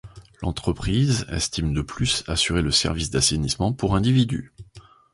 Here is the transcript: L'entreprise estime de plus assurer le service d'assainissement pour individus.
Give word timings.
L'entreprise 0.41 1.27
estime 1.29 1.75
de 1.75 1.81
plus 1.83 2.23
assurer 2.25 2.63
le 2.63 2.71
service 2.71 3.11
d'assainissement 3.11 3.71
pour 3.71 3.93
individus. 3.95 4.51